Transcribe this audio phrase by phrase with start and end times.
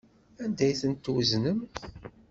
[0.43, 1.59] Anda ay tent-tweznem?